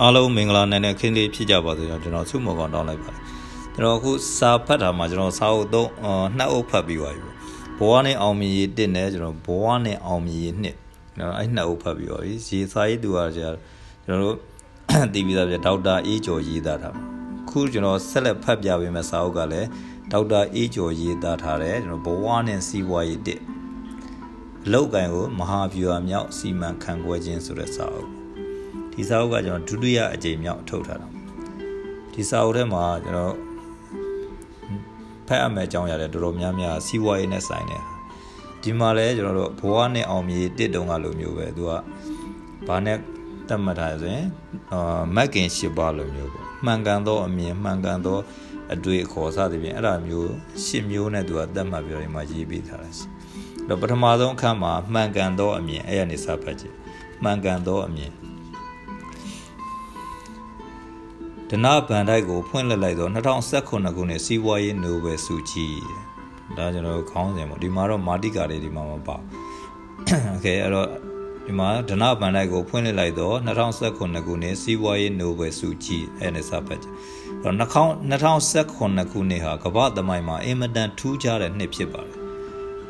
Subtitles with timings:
[0.00, 3.20] အားလုံးမင်္ဂလာနိုင်တဲ့ခင်းလေးဖြစ်ကြပါစေကျွန်တော်ဆုမကောင်တောင်းလိုက်ပါတယ်
[3.74, 5.88] ကျွန်တော်အခုစာဖတ်တာမှာကျွန်တော်စာအုပ်သုံး
[6.36, 7.20] နှစ်အုပ်ဖတ်ပြီးပါပြီ
[7.78, 10.76] ဘဝနဲ့အောင်မြင်ရေးတစ်နဲ့ကျွန်တော်ဘဝနဲ့အောင်မြင်ရေးနှစ်
[11.16, 13.54] ကျွန်တော်အဲ့နှစ်အုပ်ဖတ်ပြီးပါပြီရေစာရေးသူကကျွန်
[14.08, 14.36] တော်တို့
[15.14, 16.90] တည်ပြီးသားပြဒေါက်တာအေးကျော်ရေးသားတာ
[17.48, 19.68] ခုကျွန်တော်ဆက်လက်ဖတ်ပြပေးမယ့်စာအုပ်ကလည်း
[20.12, 23.40] ဒေါက်တာအေးကျော်ရေးသားထားတဲ့ကျွန်တော်ဘဝနဲ့စီးပွားရေးတစ်
[24.64, 28.21] အလောက်ကန်ကိုမဟာဗျူဟာမြောက်စီမံခန့်ခွဲခြင်းဆိုတဲ့စာအုပ်
[28.94, 31.08] ဒီစာအုပ်ကကျွန်တော်ဒုတိယအကြိမ်မြောက်ထုတ်ထားတာ
[32.14, 33.34] ဒီစာအုပ်ထဲမှာကျွန်တော်
[35.26, 37.82] ဖတ်အမယ်အကြောင်းရတယ်တော်တော်များများစီးပွားရေးနဲ့ဆိုင်တယ်
[38.62, 41.72] ဒီမှာလဲကျွန်တော်တို့ဘဝနဲ့အောင်မြေတစ်တုံးကလိုမျိုးပဲသူက
[42.68, 42.98] ဘာနဲ့
[43.48, 44.26] တတ်မှတ်ထားဆိုရင်
[44.72, 48.18] အာမက်ကင်၈ပါးလိုမျိုးပေါ့မှန်ကန်သောအမြင်မှန်ကန်သော
[48.74, 50.28] အတွေ့အခေါ်စသဖြင့်အဲ့ဒါမျိုး
[50.64, 53.06] ၈မျိုးနဲ့သူကတတ်မှတ်ပြီးတော့ဒီမှာရေးပေးထားတာရှိ
[53.68, 56.74] တော့ပထမဆုံးအခန်းမှာမှန်ကန်သောအမြင်အဲ့ရနေစဖတ်ကြည့်
[57.22, 58.12] မှန်ကန်သောအမြင်
[61.51, 65.81] ဒနာဗန်တိုက်ကိုဖွင့်လှစ်လိုက်တော့2019ခုနှစ်စီးပွားရေးနိုဘယ်ဆုကြီး
[66.57, 69.15] ဒါကျွန်တော်ခေါင်းစဉ်ပေါ့ဒီမှာတော့မာတိကာလေးဒီမှာမပါ
[70.31, 70.87] โอเคအဲ့တော့
[71.45, 76.87] ဒီမှာဒနာဗန်တိုက်ကိုဖွင့်လှစ်လိုက်တော့2019ခုနှစ်စီးပွားရေးနိုဘယ်ဆုကြီးအဲ့နဲ့စပတ်ကြ
[77.43, 82.15] အဲ့တော့2019ခုနှစ်ဟာကမ္ဘာသမိုင်းမှာအင်မတန်ထူးခြားတဲ့နှစ်ဖြစ်ပါတယ်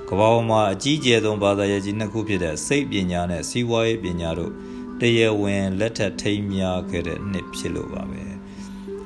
[0.10, 4.54] ကမ္ဘာပေါ်မှာအကြီးကျယ်ဆုံးဘာသာရေးကြီးနှစ်ခုဖြစ်တဲ့စိတ်ပညာနဲ့စီးပွားရေးပညာတို့
[5.00, 8.31] တရားဝင်လက်ထပ်ထိမ်းမြားခဲ့တဲ့နှစ်ဖြစ်လို့ပါပဲ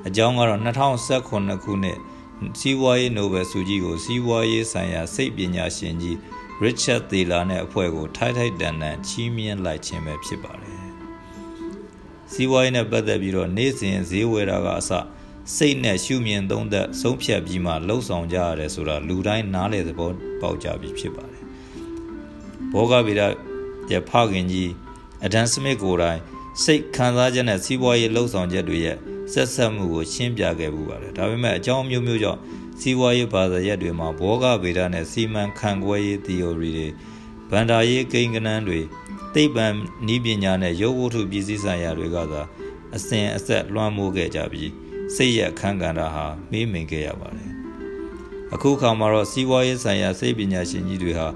[0.06, 1.98] အကြောင်းကတော့2019ခုနှစ်
[2.60, 6.16] စီးပွားရေးနိုဘယ်ဆုကြီးကိုစီးပွားရေးဆိုင်ရာစိတ်ပညာရှင်ကြီး
[6.64, 10.78] Richard Thaler နဲ့အဖွဲ့ကိုထိုက်ထိုက်တန်တန်ချီးမြှင့်လိုက်ခြင်းပဲဖြစ်ပါတယ်။
[12.32, 14.90] စီးပွားရေးနဲ့ပတ်သက်ပြီးတော့နေ့စဉ်ဈေးဝယ်တာကအစ
[15.56, 20.10] စိတ်နဲ့ရှုမြင်သုံးသက်ဆုံးဖြတ်ပြီးမှလှုပ်ဆောင်ကြရတယ်ဆိုတာလူတိုင်းနားလေသဘော
[20.40, 21.42] ပေါက်ကြပြီဖြစ်ပါတယ်။
[22.72, 23.22] ဘောဂဗေဒ
[23.90, 24.70] ရဲ့ဖခင်ကြီး
[25.24, 26.20] အဒန်စမစ်ကိုယ်တိုင်
[26.62, 28.98] စိတ်ခံစားချက်နဲ့စီးပွားရေးလှုပ်ဆောင်ချက်တွေရဲ့
[29.32, 32.40] ဆက်ဆက်မှုကိုရှင်းပြခဲ့ပူပါတယ်ဒါပေမဲ့အကြောင်းမျိုးမျိုးကြောင့်
[32.80, 36.86] စီးပွားရေးဘာသာရပ်တွေမှာဘောဂဗေဒနဲ့စီမံခန့်ခွဲရေး theory တွေ
[37.50, 38.80] ဗန္ဒာရေးကိန်းကနန်းတွေ
[39.34, 39.66] သိပ္ပံ
[40.06, 42.42] နည်းပညာနဲ့ရုပ်ဝတ္ထုပစ္စည်းဆိုင်ရာတွေကသာ
[42.96, 44.70] အစဉ်အဆက်လွှမ်းမိုးခဲ့ကြပြီး
[45.14, 47.50] စိတ်ရအခန်းကဏ္ဍဟာမေးမိန်ခဲ့ရပါတယ်
[48.54, 51.26] အခုခါမှာတော့စီးပွားရေးဆိုင်ရာစိတ်ပညာရှင်ကြီးတွေဟာ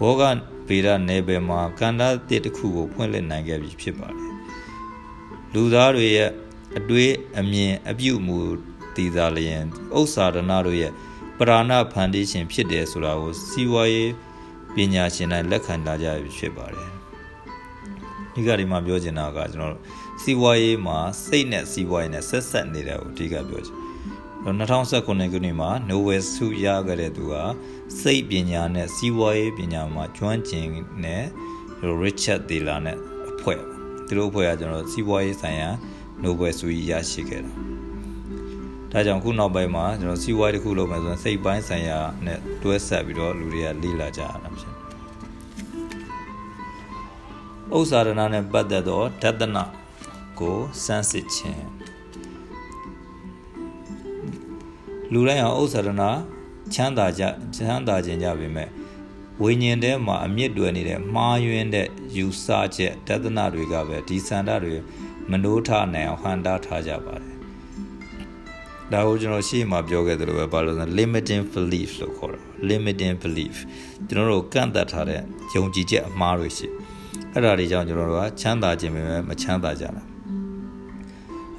[0.00, 0.22] ဘောဂ
[0.68, 4.32] ဗေဒနယ်ပယ်မှာကန္တာတစ်တစ်ခုကိုဖွင့်လှစ်နိုင်ခဲ့ပြီဖြစ်ပါတယ်
[5.54, 6.30] လူသားတွေရဲ့
[6.78, 8.38] အတွေးအမြင်အပြုမူ
[8.96, 9.62] တည်သာလျင်
[9.98, 10.92] ဥစ္စာဒနာတို့ရဲ့
[11.38, 14.12] ပရာဏဖန်တီးခြင်းဖြစ်တယ်ဆိုတာကိုစီးပွားရေး
[14.74, 16.90] ပညာရှင်တိုင်းလက်ခံလာကြပြီဖြစ်ပါတယ်
[18.34, 19.76] ဒီကဒီမှာပြောချင်တာကကျွန်တော်
[20.22, 23.76] စီးပွားရေးမှာစိတ်နဲ့စီးပွားရေးနဲ့ဆက်ဆက်နေတယ်ကိုအဓိကပြောချင်
[24.46, 27.34] 2019ခုနှစ်မှာ Nobel ဆုရခဲ့တဲ့သူက
[28.00, 30.66] စိတ်ပညာနဲ့စီးပွားရေးပညာမှာကျွမ်းကျင်
[31.04, 31.24] တဲ့
[32.02, 32.98] Richard Thaler နဲ့
[33.30, 33.60] အဖွဲ့
[34.06, 35.68] သူတို့အဖွဲ့ကကျွန်တော်စီးပွားရေးဆိုင်ရာ
[36.22, 37.52] နိုဘယ်ဆုကြီးရရှိခဲ့တာ
[38.92, 44.72] ဒါကြောင့်ခုနောက်ပိုင်းမှာကျွန်တော်စီးပွားရေးတစ်ခုလုပ်မယ်ဆိုရင်စိတ်ပိုင်းဆိုင်ရာနဲ့တွဲဆက်ပြီးတော့လူတွေကလေ့လာကြရတာဖြစ်
[47.76, 49.56] ဥစ္စာရဏနဲ့ပတ်သက်သောဒသန
[50.40, 51.66] ကိုစမ်းစစ်ခြင်း
[55.12, 56.02] လူတိုင်းဟာဥစ္စာရဏ
[56.74, 57.22] ချမ်းသာကြ
[57.56, 58.68] ချမ်းသာခြင်းကြပေမဲ့
[59.42, 62.46] ဝိညာဉ်ထဲမှာအမြင့်တွယ်နေတဲ့မှားယွင်းတဲ့ယူဆ
[62.76, 64.74] ချက်ဒသနတွေကပဲဒီစန္ဒတွေ
[65.30, 67.36] မနိုးထနိုင်အောင်ဟန်တာထားကြပါတယ်
[68.92, 73.56] ဒါကိုကျွန်တော်ရှေ့မှာပြောခဲ့သလိုပဲဘာလို့လဲ limiting belief လို့ခေါ်တာ limiting belief
[74.08, 75.20] ကျွန်တော်တို့ကန့်သက်ထားတဲ့
[75.54, 76.68] ယုံကြည်ချက်အမှားတွေရှိ
[77.32, 80.02] အဲ့ဒါတွေကြောင့်ကျွန်တော်တို့ကချမ်းသာခြင်းပဲမချမ်းသာကြတာ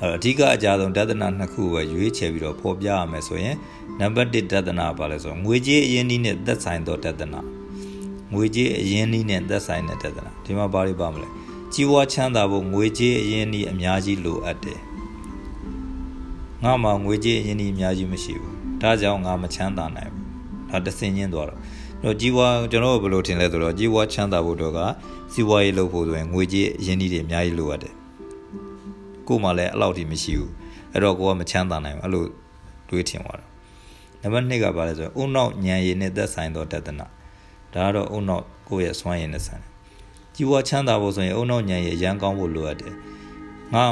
[0.02, 3.56] အဲ့အဓိကအကြဆုံးဒသနာနှစ်ခုပဲရွေးချယ်ပြီးတော့ဖော်ပြရမယ်ဆိုရင်
[4.00, 7.42] နံပါတ်1ဒသနာပါလဲဆိုငွေကြေးအရင်းနှီးနဲ့သက်ဆိုင်သောဒသနာ
[8.34, 11.28] ငွေကြေးအရင်းနှီးနဲ့သက်ဆိုင်တဲ့ဒသနာဒီမှာဘာတွေပါမလဲ
[11.74, 14.80] ကြီးပွားချမ်းသာဖို့ငွေကြေးအရင်းနှီးအများကြီးလိုအပ်တယ်
[16.64, 20.26] ငါမှငွေကြေးအရင်းနှီးအများကြီးမရှိဘူးဒါကြောင့်ငါမချမ်းသာနိုင်ဘူး
[20.70, 21.60] ဒါတဆင်ချင်းသွားတော့
[22.04, 24.80] တော့ကြီးပွားကျွန်တော်ဘယ်လိုထင်လဲဆိုတော့ကြီးပွားချမ်းသာဖို့တော့က
[25.34, 27.94] စီးပွားရေးလုပ်ဖို့ဆိုရင်ငွေကြေးအရင်းနှီးတွေအများကြီးလိုအပ်တယ်
[29.28, 30.52] ကို့မှလည်းအဲ့လောက်ထိမရှိဘူး
[30.94, 32.24] အဲ့တော့ကိုကမချမ်းသာနိုင်ဘူးအဲ့လို
[32.90, 33.46] တွေးထင်သွားတာ
[34.22, 37.08] နံပါတ်2ကဘာလဲဆိုတော့အုံနောက်ညံရည်နဲ့သက်ဆိုင်သောတဒနာ
[37.74, 39.76] ဒါကတော့အုံနောက်ကိုယ့်ရဲ့စွမ်းရည်နဲ့ဆိုင်တယ်
[40.37, 42.94] ကြီးပွားချမ်းသာဖို့ဆိုရင်အုံနောက်ညံရဲ့ရန်ကောင်းဖို့လိုအပ်တယ်
[43.75, 43.85] ငါ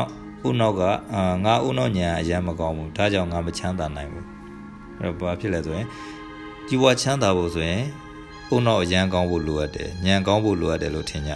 [0.48, 0.82] ဥနောက်က
[1.14, 4.26] အာငါဥနောက်ညံအရန်မကောင်းဘူးဒါကြောင့်ငါမချမ်းသာနိုင်ဘူး
[4.98, 5.86] အဲ့တော့ဘာဖြစ်လဲဆိုရင်
[6.68, 7.82] ကြီးပွားချမ်းသာဖို့ဆိုရင်
[8.54, 11.32] ဥနောက်အရန်ကောင်းဖို့လိုအပ်တယ်ညံကောင်းဖို့လိုအပ်တယ်လို့ထင်ကြ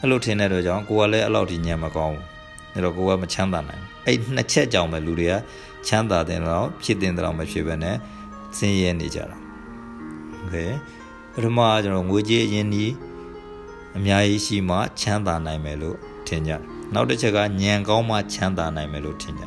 [0.00, 2.24] အဲ့လိုထင်တဲ့တော့ကြောင့်ကိုကလည်းအဲ့လောက်ထိညံမကောင်းဘူး
[2.74, 5.34] အဲ့တော့ကိုကမချမ်းသာနိုင်ဘူးအဲ့နှစ်ချက်ကြောင့်ပဲလူတွေက
[5.86, 7.96] ချမ်းသာတဲ့တော့ဖြစ်တဲ့တော့မဖြစ်ဘဲနဲ့
[8.56, 9.36] ဆင်းရဲနေကြတာ
[10.38, 10.56] โอเค
[11.32, 12.92] ပထမကျွန်တော်ငွေကြေးအရင်ကြီး
[13.97, 15.97] အများကြီးရှိမှချမ်းသာနိုင်မယ်လို့
[16.27, 16.51] ထင်ကြ
[16.93, 19.43] နောက်တစ်ချက်ကဉာဏ်ကောင်းမှချမ်းသာနိုင်မယ်လို့ထင်ကြ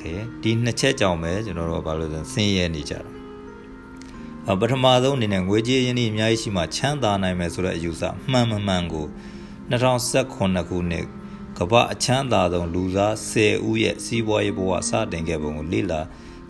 [0.00, 2.94] ကဲဒီနှစ်ချက်ကြောင့်ပဲကျွန်တော်တို့ဘာလို့လဲဆင်းရဲနေကြ
[4.46, 9.06] တာပထမဆုံးအနေနဲ့ငွေကြေးရင်းနှီးအများကြီးရှိမှချမ်းသာနိုင်မယ်ဆိုတဲ့အယူဆမှန်မှန်ကို
[9.70, 11.06] 2019ခုနှစ်
[11.58, 16.00] ကမ္ဘာအချမ်းသာဆုံးလူသား10ဦးရဲ့စီးပွားရေးဘဝစတင်ခဲ့ပုံကိုလေ့လာ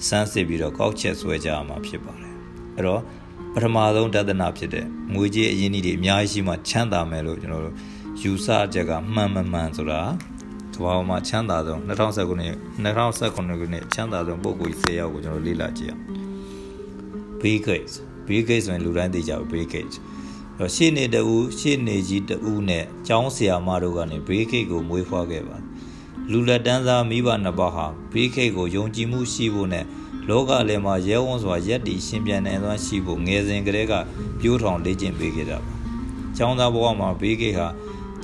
[0.07, 2.35] စမ်းစစ်ပြီးတော့ကောက်ချက်ဆွဲကြရမှာဖြစ်ပါတယ်။
[2.77, 3.03] အဲတော့
[3.59, 7.75] ပထမဆုံးတဒနာဖြစ်တဲ့ငွေကြေးအရင်းအနှီးတွေအများကြီးရှိမှချမ်းသာမယ်လို့ကျွန်တော်တို့
[8.21, 10.01] ယူဆချက်ကမှန်မမှန်ဆိုတာ
[10.75, 12.55] ကမ္ဘာမှာချမ်းသာဆုံး2019ခုနှစ်
[12.85, 13.43] 2019ခု
[13.73, 16.03] နှစ်ချမ်းသာဆုံးပုဂ္ဂိုလ်10ယောက်ကိုကျွန်တော်လေ့လာကြည့်အောင်
[17.41, 17.95] Bill Gates
[18.27, 19.97] Bill Gates ဆိုရင်လူတိုင်းသိကြပါ Bill Gates
[20.59, 25.57] တော့ရှေ့နေတူရှေ့နေကြီးတူနဲ့ကျောင်းဆရာမတို့ကနေ Bill Gates ကိုမွေးဖွားခဲ့ပါ
[26.31, 29.85] လူလက်တန်းစားမိဘနှစ်ပါးဟာ Bill Gates ကိုယုံကြည်မှုရှိဖို့နဲ့
[30.29, 33.95] လောကလယ်မှာရဲဝံ့စွာရက်တီရှင်ပြန်နိုင်သောရှိဖို့ငယ်စဉ်ကတည်းက
[34.41, 35.61] ပြိုးထောင်လေ့ကျင့်ပေးခဲ့ကြပါ
[36.37, 37.69] ကျောင်းသားဘဝမှာ Bill Gates ဟာ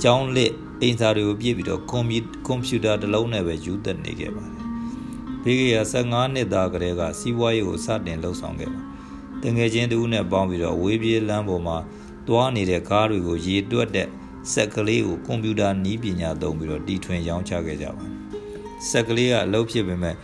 [0.01, 0.51] ကျောင်းလက်
[0.81, 2.05] အိမ်စာတွေကိုပြည့်ပြီးတော့ကွန်
[2.65, 4.63] ပျူတာတစ်လုံးနဲ့ပဲယူသက်နေခဲ့ပါတယ်။
[5.43, 8.81] ဘေးကရ15နှစ်သားကလေးကစီးပွားရေးကိုစတင်လှုပ်ဆောင်ခဲ့ပါ
[9.43, 11.77] တငယ်ချင်းတူနဲ့ပေါင်းပြီးတော့ဝေးပြေးလမ်းပေါ်မှာ
[12.27, 14.07] သွားနေတဲ့ကားတွေကိုရေတွက်တဲ့
[14.53, 18.05] ဆက်ကလေးကိုကွန်ပျူတာနည်းပညာသုံးပြီးတော့တီထွင်ရောင်းချခဲ့ကြပါ
[18.89, 20.15] ဆက်ကလေးကအလုပ်ဖြစ်ပေမဲ့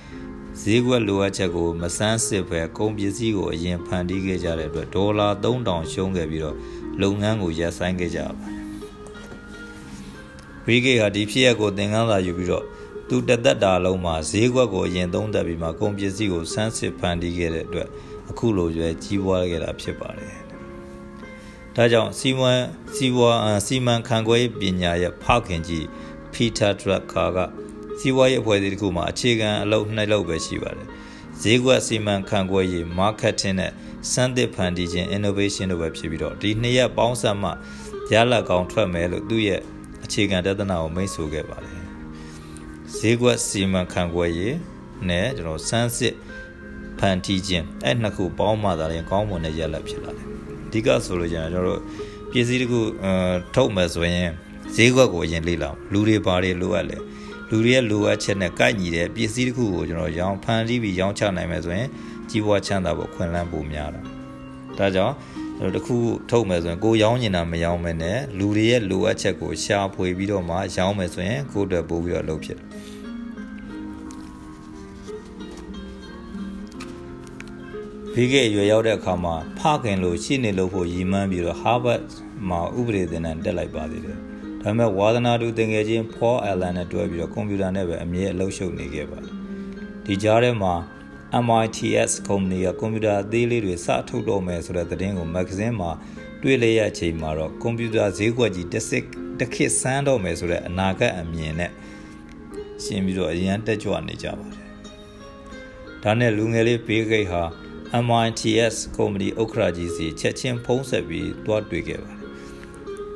[0.61, 6.57] ဈေးကွက်လိုအပ်ချက်ကိုမစမ်းစစ်ပဲကုန်ပစ္စည်းကိုအရင်ဖန်တီးခဲ့ကြတဲ့အတွက်ဒေါ်လာ3000ရှုံးခဲ့ပြီးတော့
[7.01, 8.59] လုပ်ငန်းကိုရပ်ဆိုင်းခဲ့ကြပါတယ်
[10.65, 12.65] ဘီဂေဟာဒီဖြစ်ရက်ကိုသင်ခန်းစာယူပြီးတော့
[13.07, 17.87] သူတသက်တာလုံးမှာဈေးကွက်ကိုအရင်သုံးသပ်ပြီးမှကုန်ပစ္စည်းကိုစမ်းစစ်ဖန်တီးခဲ့တဲ့အတွက်
[18.29, 20.35] အခုလိုရွယ်ကြီးပွားခဲ့တာဖြစ်ပါတယ်။
[21.75, 22.51] ဒါကြောင့်စီမံ
[22.95, 23.31] စီဝါ
[23.67, 25.85] စီမံခန့်ခွဲပညာရဲ့ဖခင်ကြီး
[26.33, 27.37] ပီတာဒရက်ကာက
[27.99, 30.87] စီးပွားရေးအဖွဲ့အစည်းတစ်ခုမှာအခြေခံအလုပ်နှစ်လုပ်ပဲရှိပါတယ်။
[31.41, 33.71] ဈေးကွက်စီမံခန့်ခွဲရေး marketing နဲ့
[34.11, 37.49] စမ်းသစ်ဖန်တီးခြင်း innovation တို့ပဲဖြစ်ပြီးတော့ဒီနှစ်ရက်ပေါင်းစပ်မှ
[38.13, 39.61] ရလဒ်ကောင်းထွက်မယ်လို့သူ့ရဲ့
[40.03, 41.77] အခြေခံတသနာကိုမိတ်ဆိုခဲ့ပါတယ်
[42.97, 44.55] ဈေးကွက်စီမံခန့်ခွဲရေး
[45.09, 46.15] နဲ့ကျွန်တော်စမ်းစစ်
[46.99, 50.27] ဖန်တီးခြင်းအဲ့နှစ်ခုပေါင်းမှသာရင်ကောင်းမွန်တဲ့ရလဒ်ဖြစ်လာတယ်
[50.67, 51.81] အဓိကဆိုလို့ကျရင်ကျွန်တော်တို့
[52.31, 53.07] ပစ္စည်းတခုအ
[53.55, 54.29] ထုတ်မယ်ဆိုရင်
[54.75, 56.97] ဈေးကွက်ကိုအရင်လေ့လာလူတွေဘာတွေလိုအပ်လဲ
[57.49, 61.87] လူတွေရဲ့လိုအပ်ချက်နဲ့ကိုက်ညီတဲ့ပစ္စည်းတခုကိုကျွန်တော်ရောင်းဖန်တီးပြီးရောင်းချနိုင်မယ်ဆိုရင်
[62.29, 64.01] ကြီးပွားချမ်းသာဖို့ခွင့်လန်းပိုများတာ
[64.77, 65.15] ဒါကြောင့်
[65.57, 65.95] ကျွန်တော်တခု
[66.29, 72.67] ထုတ်မယ်ဆိုရင်ကိုရောင်းနေတာမရောင်းမယ်နဲ့လူတွေရဲ့လိုအပ်ချက်ကိုရှာဖွေပြီးတော့မှရောင်းမယ်ဆိုရင်ကိုအတွက်ပို့ပြီးတော့လုပ်ဖြစ်တယ်
[78.13, 82.03] ဘီကေရွယ်ရောက်တဲ့အခါမှာဖခင်လို့ရှင်းနေလို့ဖို့ရည်မှန်းပြီးတော့ Harvard
[82.49, 84.19] မှာဥပဒေသင်တန်းတက်လိုက်ပါသေးတယ်။
[84.63, 89.33] ဒါပေမဲ့ဝါသနာတူသင်ငယ်ချင်း Paul Allen နဲ့တွဲပြီးတော့ကွန်ပျူတာနဲ့ပဲအမြဲအလုပ်ရှုပ်နေခဲ့ပါတယ်။
[90.05, 90.73] ဒီကြားထဲမှာ
[91.47, 95.91] MITS ကုမ္ပဏီကကွန်ပျူတာအသေးလေးတွေစထုတ်တော့မယ်ဆိုတဲ့သတင်းကိုမဂ္ဂဇင်းမှာ
[96.41, 99.03] တွေ့လျက်ချိန်မှာတော့ကွန်ပျူတာဈေးကွက်ကြီးတစ်စစ်
[99.39, 101.71] တစ်ခေတ်စမ်းတော့မယ်ဆိုတဲ့အနာဂတ်အမြင်နဲ့
[102.83, 104.65] ရှင်းပြီးတော့အရန်တက်ကြွနေကြပါတယ်။
[106.03, 107.43] ဒါနဲ့လူငယ်လေးဘေးဂိတ်ဟာ
[108.07, 112.18] MITS ကုမ္ပဏီဥက္ကရာကြီးစီချက်ချင်းဖုံးဆက်ပြီးတွားတွေ့ခဲ့ပါတယ်။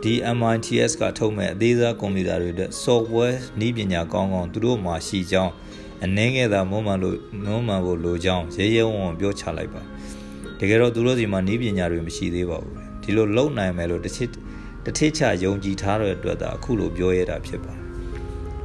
[0.04, 5.54] ဒီ MITS ကထုတ်မဲ့အသေးစားကွန်ပျူတာတွေအတွက် software နည်းပညာကောင်းကောင်းသူတို့မှာရှိကြောင်း
[6.06, 9.82] အနှင်းငယ်သာမုံမှန်လို့မုံမှန်ဖို့လိုကြောင်းရဲရဲဝံ့ဝံ့ပြောချလိုက်ပါ
[10.60, 14.30] တကယ်တော့သူတို့စီမှာနီးပညာတွေမရှိသေးပါဘူးဒီလိုလုံနိုင်မယ်လို့တစ်ချစ်
[14.86, 17.82] တစ်ထစ်ချယုံကြည်ထားတဲ့အတွက်သာအခုလိုပြောရတာဖြစ်ပါတယ်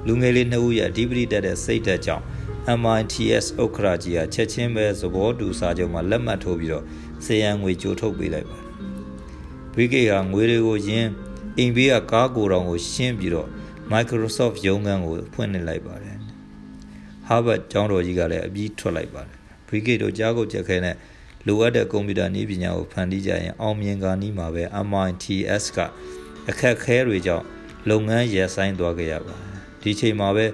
[0.07, 2.25] လူငယ်လေးနှစ်ဦးရဲ့အဓိပတိတက်တဲ့စိတ်ဓာတ်ကြောင့်
[2.83, 6.85] MITS ဥက္ကရာကြီးကချက်ချင်းပဲသဘောတူစာချုပ်မှာလက်မှတ်ထိုးပြီးတော့
[7.25, 8.69] စေယံငွေကြိုထုတ်ပေးလိုက်ပါတယ်
[9.75, 11.09] ဘရိကေကငွေတွေကိုယင်း
[11.59, 13.49] အိမ်ဘေးကကားကိုယ်တော်ကိုရှင်းပြီးတော့
[13.93, 16.17] Microsoft ရုံးခန်းကိုဖွင့်လှစ်လိုက်ပါတယ်
[17.29, 19.37] Harvard ကျောင်းတော်ကြီးကလည်းအပြီးထွက်လိုက်ပါတယ်
[19.69, 20.97] Brigade တို့ကြားကုတ်ချက်ခဲနဲ့
[21.47, 25.79] လိုအပ်တဲ့ကွန်ပျူတာနည်းပညာကိုဖန်တီးကြရင်အောင်မြင်ကာနီးမှာပဲ MITS က
[26.51, 27.45] အခက်ခဲတွေကြောင့်
[27.91, 29.49] လုပ်ငန်းရပ်ဆိုင်းသွားခဲ့ရပါတယ်
[29.83, 30.47] ဒီချိန်မှာပဲ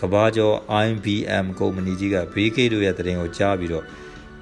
[0.00, 3.84] ကဘာကျော် IBM ကုမ္ပဏီကြီးက Brigade တို့ရဲ့တရင်ကိုကြားပြီးတော့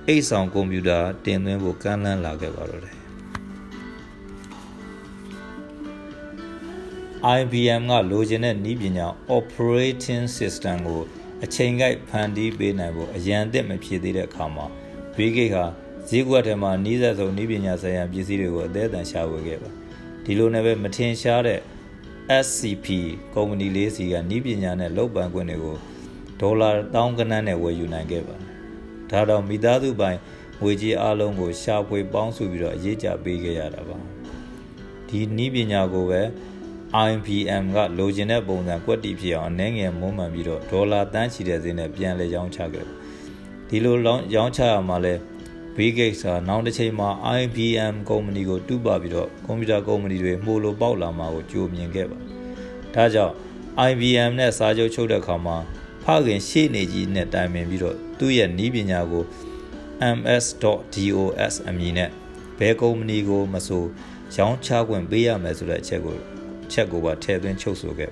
[0.07, 3.00] အိတ်ဆောင်ကွန်ပျူတာတင်သွင်းဖို့ကမ်းလှမ်းလာခဲ့ပါတော့တယ်
[7.23, 11.01] IBM ကလိုချင်တဲ့နည်းပညာ operating system ကို
[11.45, 14.67] အချိန်ကိုက်ဖန်တီးပေးနိုင်ဖို့အရန်အသစ်မဖြစ်သေးတဲ့အခါမှာ
[15.17, 15.65] ဘေးဂိတ်ဟာ
[16.09, 19.71] ဈေးကွက်ထဲမှာနှီးဆက်ဆုံးနှီးပညာဆိုင်ရာပစ္စည်းတွေကိုအသေးအံရှာဝယ်ခဲ့ပါ
[20.25, 21.59] ဒီလိုနဲ့ပဲမထင်ရှားတဲ့
[22.45, 22.87] SCP
[23.35, 25.77] ကုမ္ပဏီလေးစီကနှီးပညာနဲ့လုပ်ပန်ခွင့်တွေကို
[26.41, 28.37] ဒေါ်လာတောင်းကနန်းနဲ့ဝယ်ယူနိုင်ခဲ့ပါ
[29.11, 30.19] ဒါတော့မိသားစုပိုင်
[30.63, 33.99] ငွေကြေးအလုံးကိုရှာဖွေပေါင်းစုပြီးတော့အရေးကြပေးခဲ့ရတာပါ
[35.09, 36.23] ဒီနှီးပညာကိုပဲ
[36.93, 42.87] IBM ကလိုချင်တဲ့ပုံစံကွက်တီဖြစ်အောင်အနေငယ်မွမ်းမှန်ပြီးတော့ဒေါ်လာတန်းချီတဲ့ဈေးနဲ့ပြန်လဲရောင်းချခဲ့
[43.69, 43.97] ဒီလို
[44.35, 45.15] ရောင်းချရမှာလဲ
[45.77, 47.09] Bill Gates ကနောက်တစ်ချိန်မှာ
[47.41, 52.19] IBM ကုမ္ပဏီကိုတူးပါပြီးတော့ကွန်ပျူတာကုမ္ပဏီတွေမှုလိုပေါက်လာမှာကိုကြိုမြင်ခဲ့ပါ
[52.95, 53.35] ဒါကြောင့်
[53.91, 55.57] IBM နဲ့စာချုပ်ချုပ်တဲ့အခါမှာ
[56.05, 59.25] ဖခင်ရှေ့နေကြီးနဲ့တိုင်ပင်ပြီးတော့သူ့ရဲ့နီးပညာကို
[60.19, 62.11] ms.dos အမည်နဲ့
[62.59, 63.85] ဘယ်ကုမ္ပဏီကိုမဆို
[64.35, 66.19] ရောင်းချခွင့်ပေးရမယ်ဆိုတဲ့အချက်ကို
[66.73, 68.11] ချက်ကိုပါထည့်သွင်းချုပ်ဆိုခဲ့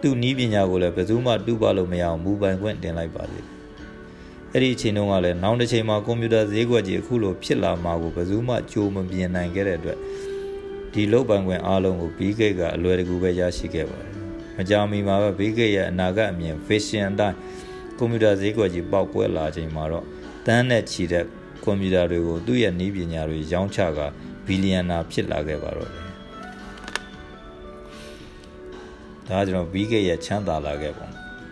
[0.00, 3.58] သူနီးပညာကိုလည်းဘယ်သူမှတူပါလို့မရအောင်မူပိုင်ခွင့်တင်လိုက်ပါသေးတယ်
[4.52, 9.98] အဲ့ဒီအချိန်တုန်းကလည်းနောက်တစ်ချိန်မှာကွန်ပျူတာဈေးကွက်ကြီးအခုလိုဖြစ်လာမှာကိုဘယ်သူမှကြိုးမပြင်းနိုင်ခဲ့တဲ့အတွက်
[10.92, 14.12] ဒီလုတ်ပိုင်ခွင့်အားလုံးကိုဘီဂိတ်ကအလွယ်တကူပဲရရှိခဲ့ပါတယ်
[14.56, 17.36] မကြာမီမှာပဲဘီဂိတ်ရဲ့အနာဂတ်အမြင် vision အတိုင်း
[17.98, 20.04] ကွန်ပျူတာဈေးကွက်ကြီးပေါက်ကွဲလာချိန်မှာတော့
[20.46, 21.24] တန်းနဲ့ချီတဲ့
[21.64, 23.98] ကွန်ပျူတာတွေကိုသူ့ရဲ့နည်းပညာတွေရောင်းချက
[24.46, 26.07] ဘီလီယံနာဖြစ်လာခဲ့ပါတော့တယ်
[29.28, 31.06] ဒါကကျွန်တော် BK ရဲ့ချမ်းသာလာခဲ့ပုံ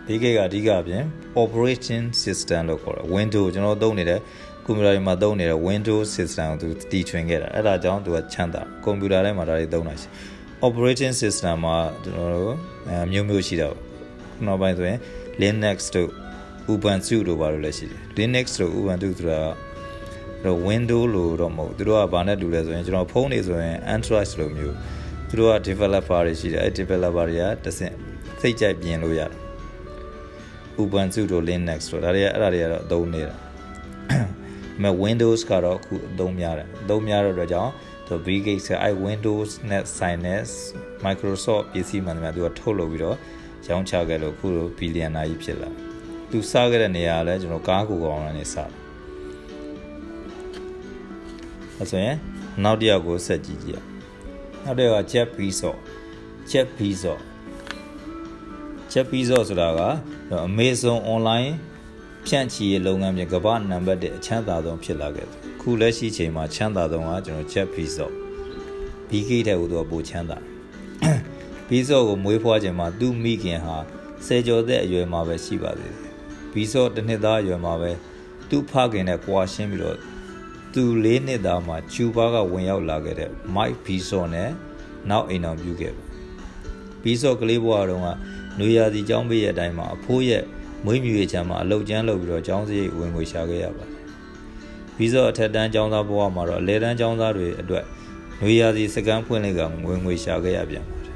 [0.07, 1.03] BK ကအဓိကအပြင်
[1.43, 4.21] operation system လို့ခေါ်တယ် Windows ကျွန်တော်သုံးနေတဲ့
[4.67, 10.09] ကွန်ပျူတာတွေမှာသုံးနေတဲ့ Windows system ကိုသူတီထွင်ခဲ့တာအဲ့ဒါကြောင့်သူကချမ်းသာကွန်ပျူတာထဲမှာဒါတွေသုံးတာရှိ
[10.67, 12.55] operation system မှာကျွန်တော်တို့
[12.89, 13.81] အမျိုးမျိုးရှိတာပေါ့
[14.47, 14.99] နောက်ပိုင်းဆိုရင်
[15.43, 16.11] Linux တို့
[16.73, 19.41] Ubuntu တို့ဘာလို့လဲရှိတယ် Linux တို့ Ubuntu ဆိုတာ
[20.45, 24.75] တော့ Windows လို့တော့မဟုတ်သူတို့ကဘာနဲ့တူလဲဆိုရင်ကျွန်တော်ဖုန်းတွေဆိုရင် Android လိုမျိုး
[25.29, 27.95] သူတို့က developer တွေရှိတယ်အဲ developer တွေကတဆင့်
[28.41, 29.41] စိတ်ကြိုက်ပြင်လို့ရတယ်
[30.81, 33.37] Ubuntu တို့ Linux တို့ဒါတွေကအဲ့ဒါတွေကတော့အသုံးနေတာ
[34.83, 37.73] မဲ့ Windows ကတော့အခုအသုံးများတယ်အသုံးများတဲ့အတွက်ကြောင့်
[38.07, 40.41] သူ Bill Gates ကအဲ Windows နဲ့ဆိုင်တဲ့
[41.05, 43.17] Microsoft ပစ္စည်းမှန်တယ်သူကထုတ်လုပ်ပြီးတော့
[43.69, 45.71] ရောင်းချခဲ့လို့အခုလိုဘီလီယံနာကြီးဖြစ်လာ
[46.31, 48.81] သူစားခဲ့တဲ့နေရာကလည်းကျွန်တော်ကားကိုကောင်နဲ့စားတယ်
[51.79, 52.17] အဲဆိုရင်
[52.65, 53.83] နောက်တစ်ယောက်ကိုဆက်ကြည့်ကြည့်
[54.67, 55.77] နောက်တစ်ယောက်က Jeff Bezos
[56.51, 57.21] Jeff Bezos
[58.93, 59.81] Jeff Bezos ဆိုတာက
[60.49, 61.51] Amazon online
[62.27, 68.13] ဖြန့်ချီရေးလုပ်ငန်းပြင်ကမ္ဘာနံပါတ်1အချမ်းသာဆုံးဖြစ်လာခဲ့တယ်ခုလက်ရှိချိန်မှာချမ်းသာဆုံးကကျွန်တော် Jeff Bezos
[69.09, 70.39] BK တဲ့ဟိုတော့ပိုချမ်းသာ
[71.69, 73.77] Bezos ကိုမွေးဖွားချိန်မှာသူ့မိခင်ဟာ
[74.27, 76.13] ဆယ်ကျော်သက်အရွယ်မှာပဲရှိပါသေးတယ်
[76.53, 77.91] Bezos တစ်နှစ်သားအရွယ်မှာပဲ
[78.49, 79.97] သူ့ဖခင်နဲ့ကွာရှင်းပြီးတော့
[80.77, 84.51] သူလေးနှစ်သားမှာကျူဘာကဝင်ရောက်လာခဲ့တဲ့ Mike Bezos နဲ့
[85.11, 86.05] နောက်အိမ်အောင်ပြုခဲ့ပါ
[87.03, 88.09] Bezos ကလေးဘဝတုန်းက
[88.59, 90.43] နွေရာသီကျောင်းပေးရဲ့အတိုင်းမှာအဖိုးရဲ့
[90.85, 94.01] မွေးမြူရေးချမ်းမှာအလုတ်ကျန်းလုပ်ပြီးတော့ကျောင်းစရိတ်ဝင်ငွေရှာခဲ့ရပါတယ်။
[94.97, 97.85] ပြီးတော့အထက်တန်းကျောင်းသားဘဝမှာတော့အလဲတန်းကျောင်းသားတွေအတွက်
[98.43, 101.15] နွေရာသီစကန်ဖွင့်လိုက်ကငွေငွေရှာခဲ့ရပြန်ပါတယ်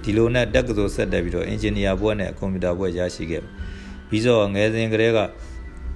[0.02, 3.42] ။ဒီလိုနဲ့တက်ကစိုးဆက်တက်ပြီးတော့အင်ဂျင်နီယာဘွဲ့နဲ့ကွန်ပျူတာဘွဲ့ရရှိခဲ့
[4.08, 5.18] ပြီးတော့ငယ်စဉ်ကတည်းက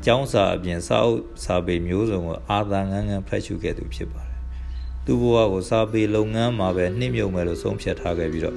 [0.04, 4.40] ကျောင်းစာအပြင်စာအုပ်စာပေမျိုးစုံကိုအာသာငန်းငန်းဖတ်ရှုခဲ့သူဖြစ်ပါတယ်။
[5.04, 8.56] သူ့ဘဝကိုစာပေလုပ်ငန်းမှာပဲနှိမ့်မြုံမယ်လို့ဆုံးဖြတ်ထားခဲ့ပြီးတော့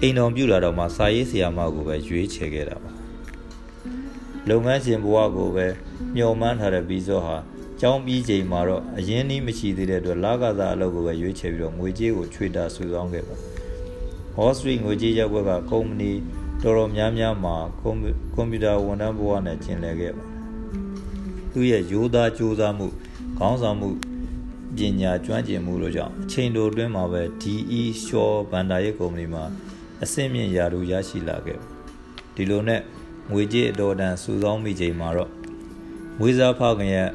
[0.00, 2.90] အိမ်တော်ပြုလာတော့မှစာရေးဆရာမကိုပဲရွေးချယ်ခဲ့တာပါ
[4.50, 5.66] လုပ်ငန်းရှင်ဘဝကိုပဲ
[6.14, 7.36] မျှော်မှန်းထားတဲ့ဘီဇော့ဟာ
[7.80, 13.36] ကျောင်းပြီးချိန်မှာတော့အရင်နီးမရှိသေးတဲ့အတွက်လာကစားအလုပ်ကိုပဲရွေးချယ်ပြီးတော့ငွေကြေးကိုချွေတာစုဆောင်းခဲ့ပါ
[14.36, 16.10] Wall Street ငွေကြေးရပ်ကွက်ကကုမ္ပဏီ
[16.62, 20.35] တော်တော်များများမှာကွန်ပျူတာဝန်ထမ်းဘဝနဲ့ကျင်လည်ခဲ့ပါ
[21.58, 22.86] သူရဲ့ရိုးသားကြိုးစားမှု
[23.38, 23.88] ခေါင်းဆောင်မှု
[24.76, 29.44] ပညာကျွမ်းကျင်မှုတို့ကြောင့်အချိန်တိုအတွင်းမှာပဲ DE Shaw ဘန်ဒါရဲ့ကုမ္ပဏီမှာ
[30.02, 31.58] အဆင့်မြင့်ရာထူးရရှိလာခဲ့
[32.34, 32.80] ဒီလိုနဲ့
[33.32, 35.30] ငွေကြေးအတော်တန်စုဆောင်းမိချိန်မှာတော့
[36.18, 37.08] မွေးစားဖခင်ရဲ့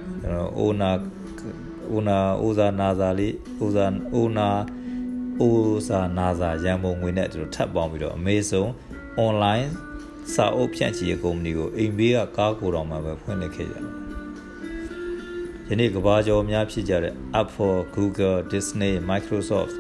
[0.57, 0.89] အိုနာ
[1.91, 4.47] အိုနာအိုဇာနာဇာလေးအိုဇာအိုနာ
[5.39, 5.55] အို
[5.87, 8.69] ဇာနာဇာရန်ပုံငွေနဲ့ကျွန်တော်ထပ်ပေါင်းပြီးတော့အမေဆုံး
[9.25, 9.67] online
[10.33, 14.00] စာအုပ်ဖြန့်ချီရေးကုမ္ပဏီကိုအိမ်ဘေးကကားကိုတော်မှာပဲဖွင့်လှစ်ခဲ့ကြတယ်
[15.71, 19.73] ယနေ့ကဘာကျော်များဖြစ်ကြတဲ့ Apple, Google, Disney, Microsoft,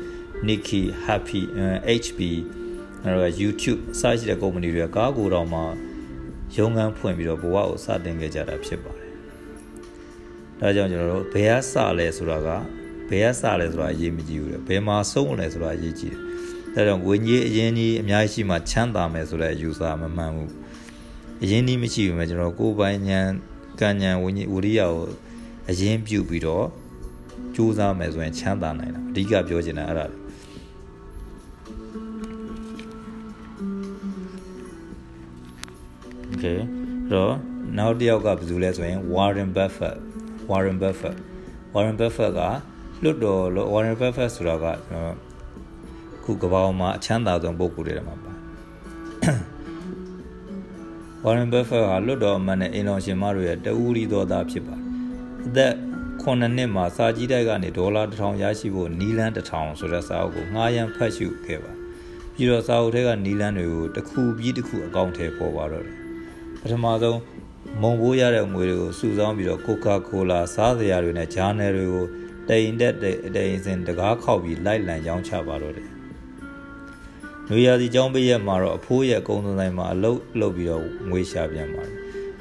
[0.47, 1.41] Nike, Happy,
[2.03, 2.19] HP
[3.03, 5.63] အဲတော့ YouTube စရှိတဲ့ကုမ္ပဏီတွေကကားကိုတော်မှာ
[6.55, 9.09] ရုံးခန်းဖွင့်ပြီးတော့ဘဝကိုစတင်ခဲ့ကြတာဖြစ်ပါတယ်။
[10.59, 12.49] ဒါကြောင့်ကျွန်တော်တို့ဘယ်ကစလဲဆိုတာက
[13.09, 16.19] ဘယ်ကစလဲဆိုတာအရေးမကြီးဘူးလေ။ဘယ်မှာဆုံးလဲဆိုတာအရေးကြီးတယ်။
[16.75, 20.49] ဒါကြောင့်ဝိညာဉ်အရင်ကြီးအများကြီးရှိမှချမ်းသာမယ်ဆိုတဲ့အယူဆမမှန်ဘူး။
[21.43, 23.29] အရင်ကြီးမရှိဘူးမယ်ကျွန်တော်ကိုယ်ပိုင်ဉာဏ်
[23.79, 25.07] ကံဉာဏ်ဝိညာဉ်ဝိရိယကို
[25.69, 26.65] အရင်ပြုပြီးတော့
[27.55, 30.17] ကြိုးစားမယ်ဆိုရင်ချမ်းသာနိုင်တာအဓိကပြောချင်တာအဲ့ဒါလေ
[36.33, 36.59] okay
[37.11, 37.33] တော့
[37.77, 39.97] နောက်တစ်ယောက်ကဘယ်သူလဲဆိုရင် Warren Buffett
[40.49, 41.17] Warren Buffett
[41.73, 42.41] Warren Buffett က
[43.03, 43.41] လွတ်တော်
[43.73, 44.65] Warren Buffett ဆိုတာက
[46.23, 48.31] ခုကမ္ဘာမှာအချမ်းသာဆုံးပုဂ္ဂိုလ်တွေထဲမှာပါ
[51.23, 54.80] Warren Buffett ဟာလွတ်တော်အမတ်နဲ့အင်တော်ရှင်မတို့ရဲ့တဦးရီတော်သားဖြစ်ပါတယ်
[55.47, 55.73] အသက်
[56.21, 61.71] 9နှစ်မှာစာကြီးတိုက်ကနေဒေါ်လာ1000ရရှိဖို့နီလန်း1000ဆိုတဲ့စာအုပ်ကိုငှားရမ်းဖတ်ရှုခဲ့ပါ
[62.35, 65.97] ပြီးတော့စာအုပ်ထဲကနီလန်းတွေကိုတစ်ခုပြီးတစ်ခုအကောင့်ထဲပေါ်ပါတော့တယ်
[66.61, 67.19] ပထမဆုံး
[67.81, 72.05] မုံဘိုးရတဲ့ငွေတွေကိုစုဆောင်းပြီးတော့ကိုကာကိုလာစားစရာတွေနဲ့ဂျာနယ်တွေကို
[72.49, 72.95] တိန်တက်
[73.35, 75.89] တိန်စင်တကားခောက်ပြီးလိုက်လံရောင်းချပါတော့တယ်
[77.49, 81.95] နွေရာသီကျောင်းပိရက်မှာတော့အဖိုးရဲ့အကုန်းဆိုင်မှာအလုတ်လုပ်ပြီးတော့ငွေရှာပြန်ပါတယ်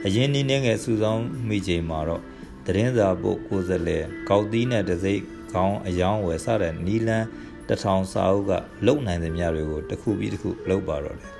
[0.04, 2.22] အရင်နည်းနည်းငယ်စုဆောင်းမိချိန်မှာတော့
[2.66, 3.98] သတင်းစာပုတ်ကိုယ်စလဲ
[4.28, 7.26] ကောက်သီးနဲ့တစိမ့်ခေါင်းအယောင်းဝယ်စတဲ့နီလန်း
[7.68, 8.52] တထောင်စာအုပ်က
[8.86, 11.30] လုံနိုင်သမျှတွေကိုတစ်ခုပြီးတစ်ခုလုပ်ပါတော့တယ်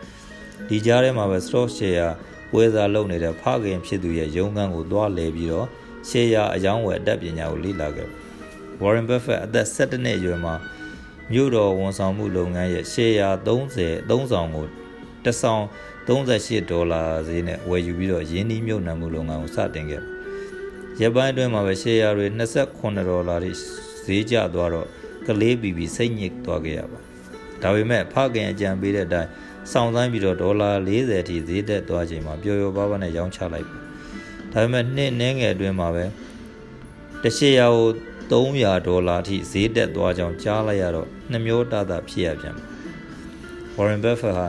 [0.69, 2.11] ဒီကြားထဲမှာပဲ stock share
[2.51, 5.67] ပွဲစားလုပ်နေတဲ့ဖခင်ဖြစ်သူရဲ့ရုံးခန်းကိုသွားလဲပြီးတော့
[6.09, 8.09] share အယောင်းဝယ်အတတ်ပညာကိုလေ့လာခဲ့
[8.83, 10.55] Warren Buffett အသက်17နှစ်အရွယ်မှာ
[11.33, 14.67] မြို့တော်ဝန်ဆောင်မှုလုပ်ငန်းရဲ့ share 30 3ဆောင်ကို
[15.25, 15.65] တစ်ဆောင်
[16.07, 20.03] 38ဒေါ်လာဈေးနဲ့ဝယ်ယူပြီးတော့ယင်းနှီးမြုပ်နှံမှုလုပ်ငန်းကိုစတင်ခဲ့
[21.03, 23.53] ရက်ပိုင်းအတွင်းမှာပဲ share တွေ28ဒေါ်လာထိ
[24.07, 24.87] ဈေးကျသွားတော့
[25.27, 26.99] ကလေးဘီဘီစိတ်ညစ်သွားခဲ့ရပါ
[27.63, 29.31] ဒါပေမဲ့ဖခင်အကြံပေးတဲ့အတိုင်း
[29.73, 33.77] စောင့်ဆိုင်ပြီးတော့ဒေါ်လာ40ထိဈေးတက်သွားချိန်မှာပျော်ပျော်ပါးပါးနဲ့ရောင်းချလိုက်ပါ
[34.53, 36.05] ဒါပေမဲ့နှစ်နှင်းငယ်အတွင်းမှာပဲ
[37.23, 37.89] တရှိရာကို
[38.31, 42.65] 300ဒေါ်လာထိဈေးတက်သွားကြောင်းကြားလိုက်ရတော့နှမျိုးတတာဖြစ်ရပြန်ပါ
[43.77, 44.49] Warren Buffett ဟာ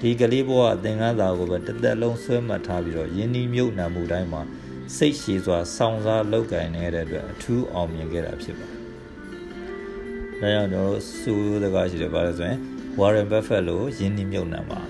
[0.00, 4.42] ဒီကလေးဘဝအသင်္ကန်းစာကိုပဲတစ်သက်လုံးဆွဲမှတ်ထားပြီးတော့ယင်းနှီးမြုပ်နှံမှုတိုင်းမှာ
[4.96, 8.80] စိတ်ရှည်စွာစောင့်စားလုပ်ကင်နေတဲ့အတွက်အထူးအောင်မြင်ခဲ့တာဖြစ်ပါတယ်။
[10.40, 12.58] ဒါကြောင့်တော့စူးစကားရှိတယ်ပါလဲဆိုရင်
[13.00, 14.80] Warren Buffett လို့ယင်းနှီးမြုပ်နှံပါ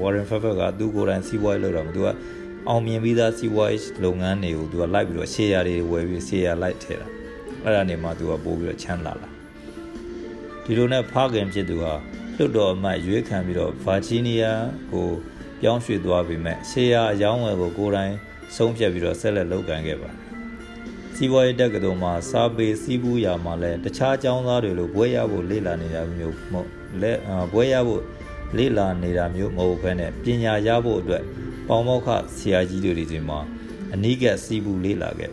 [0.00, 2.08] Warren Buffett ကသူကိုယ်တိုင်စီးပွားရေးလုပ်တာမသူက
[2.68, 7.08] အောင်မြင်ပြီးသားစီးပွားရေးလုပ်ငန်းတွေကိုသူကလိုက်ပြီးတော့ share တွေဝယ်ပြီး share လိုက်ထည့်တာ
[7.62, 9.28] အဲ့ဒါနေမှသူကပို့ပြီးတော့ချမ်းသာလာ
[10.64, 11.92] ဒီလိုနဲ့ဖခင်ဖြစ်သူဟာ
[12.36, 15.08] လွတ်တော်အမတ်ရွေးခံပြီးတော့ဗာဂျီးနီးယားကို
[15.60, 18.14] ပြောင်းရွှေ့သွားပြီမဲ့ရှေးယာအယောင်းဝယ်ကိုကိုယ်တိုင်
[18.56, 20.10] ဆုံးဖြတ်ပြီးတော့ဆက်လက်လုပ်ကိုင်ခဲ့ပါ
[21.14, 26.68] စီးပွားရေးတက္ကသိုလ်မှာစာပေစီးပူးရာမှာလည်းတခြားကျောင်းသားတွေလိုဘွဲရဖို့လေ့လာနေတာမျိုးမဟုတ်
[27.02, 27.18] လက်
[27.52, 28.02] ဘွဲရဖို့
[28.56, 31.22] လေ့လာနေတာမျိုးမဟုတ်ဘဲနဲ့ပညာရဖို့အတွက်
[31.68, 33.38] ပေါမောက္ခဆရာကြီးတွေဒီမှာ
[33.94, 35.30] အနိကစီးပူးလေ့လာခဲ့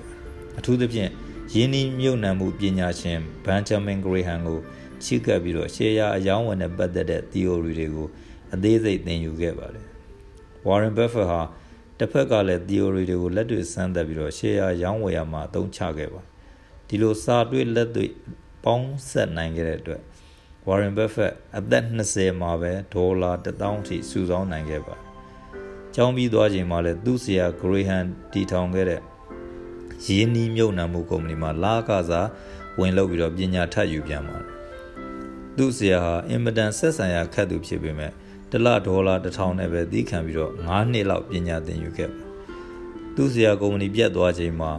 [0.58, 1.12] အထူးသဖြင့်
[1.54, 4.60] ယင်းနှီးမြုပ်နှံမှုပညာရှင်ဘန်ဂျမင်ဂရေဟန်ကို
[5.04, 8.08] ချီးကပ်ပြီးတော့ရှေးရအယောင်းဝင်နဲ့ပတ်သက်တဲ့ theory တွေကို
[8.54, 9.86] အသေးစိတ်သင်ယူခဲ့ပါတယ်။
[10.68, 11.42] Warren Buffett ဟာ
[12.00, 16.22] တစ်ဖက်ကလည်း theory တွေကိုလက်တွေ့စမ်းသပ်ပြီးတော့ရှေးရရောင်းဝယ်ရမှာအသုံးချခဲ့ပါ
[16.88, 18.12] ဒီလိုစာတွေ့လက်တွေ့
[18.64, 20.02] ပေါင်းဆက်နိုင်ခဲ့တဲ့အတွက်
[20.68, 24.96] Warren Buffett အသက်20မှာပဲဒေါ်လာ1000ထိစုဆောင်းနိုင်ခဲ့ပါ
[25.96, 29.02] ကျောင်းပြီးသွားချိန်မှာလည်းသူ့ဆရာ Graham တီထောင်ခဲ့တဲ့
[30.06, 32.28] ရင်းနှီးမြုပ်နှံမှုကုမ္ပဏီမှာလာကစား
[32.80, 34.48] ဝင်လုပ်ပြီးတော့ပညာထပ်ယူပြန်ပါတယ်
[35.58, 38.12] သူ့ဆရာဟာအင်မတန်ဆက်ဆံရခက်သူဖြစ်ပေမဲ့
[38.52, 42.24] တလဒေါ်လာ1000နဲ့ပဲတီးခံပြီးတော့9နှစ်လောက်ပညာသင်ယူခဲ့ပါ
[43.16, 44.72] သူ့ဆရာကုမ္ပဏီပြတ်သွားချိန်မှာ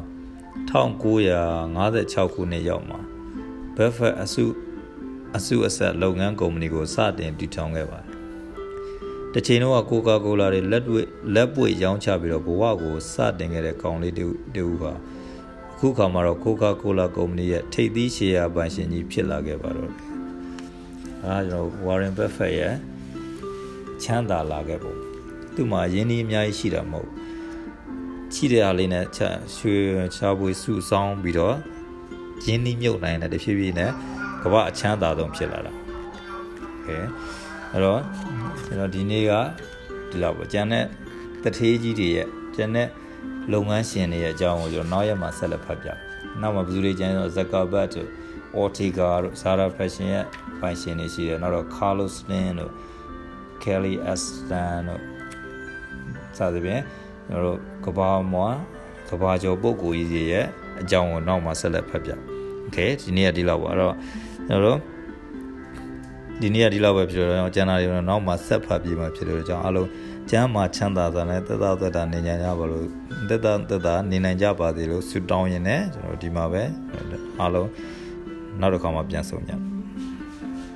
[0.71, 3.01] 1956ခုနှစ်ရောက်မှာ
[3.77, 4.45] Buffett အစု
[5.37, 8.17] အစုအဆက်လုပ်ငန်းကုမ္ပဏီကိုစတင်တည်ထောင်ခဲ့ပါတယ်။
[9.35, 14.15] တစ်ချိန်တော့ကိုကာကိုလာတွေလက်တွေ့လက်ပွေရောင်းချပြီးတော့ဘဝကိုစတင်ခဲ့တဲ့ကောင်လေး
[14.57, 14.93] တူဟာ
[15.75, 20.09] အခုခါမှာတော့ကိုကာကိုလာကုမ္ပဏီရဲ့ထိပ်သီးရှယ်ယာပိုင်ရှင်ကြီးဖြစ်လာခဲ့ပါတော့တယ်
[21.25, 22.75] အဲကျွန်တော် Warren Buffett ရဲ့
[24.05, 24.95] ချမ်းသာလာခဲ့ပုံ
[25.55, 27.09] သူ့မှာရင်းနှီးအများကြီးရှိတာမဟုတ်
[28.35, 29.77] ရှိတဲ့အားလေးနဲ့ချက်ရွှေ
[30.17, 31.57] ချာပွေစုဆောင်ပြီးတော့
[32.45, 33.91] ရင်းနှီးမြုပ်နိုင်တဲ့တဖြည်းဖြည်းနဲ့
[34.43, 35.73] ကမ္ဘာအချမ်းသာဆုံးဖြစ်လာတာ။
[36.87, 36.99] ကဲ
[37.73, 38.01] အဲ့တော့
[38.65, 39.33] ကျွန်တော်ဒီနေ့က
[40.11, 40.85] ဒီလောက်ပေါ့ကျန်တဲ့
[41.43, 42.89] တထေးကြီးတွေရဲ့ကျန်တဲ့
[43.53, 45.89] လုပ်ငန်းရှင်တွေရဲ့အကြောင်းကိုကျွန်တော်နောက်ရက်မှာဆက်လက်ဖတ်ပြ။
[46.41, 48.09] နောက်မှာဘယ်သူတွေကျန်တော့ဇကာဘတ်တို့
[48.61, 50.25] Ortega တို့ Zara Fashion ရဲ့
[50.61, 52.73] ပိုင်ရှင်တွေရှိတယ်။နောက်တော့ Carlos Slim တို့
[53.63, 55.03] Kelly Aston တို့
[56.37, 56.83] စသဖြင့်
[57.29, 58.49] ကျွန်တော်တို့ကဘာမွာ
[59.09, 60.47] ကဘာကျော်ပုဂ္ဂိုလ်ကြီးတွေရဲ့
[60.81, 62.11] အကြောင်းကိုနောက်မှဆက်လက်ဖတ်ပြ။
[62.67, 63.95] Okay ဒီနေ့ကဒီလောက်ပါအဲ့တော့
[64.49, 64.79] ကျွန်တော်တို့
[66.41, 69.89] ဒီနေ့ကဒီလောက်ပဲဖြစ်တော့ကျန်တာတွေတော့နောက်မှဆက်ဖတ်ပြီးမှဖြစ်လို့ကြောင့်အားလုံး
[70.31, 72.87] ကျမ်းမှာချမ်းသာစွာနဲ့သက်သာသက်သာနေကြကြပါလို့
[73.29, 76.63] သက်သာသက်သာနေနိုင်ကြပါသေးလို့ဆုတောင်းရင်လည်းကျွန်တော်ဒီမှာပဲ
[77.41, 77.69] အားလုံး
[78.61, 79.53] နောက်တစ်ခါမှပြန်ဆုံကြ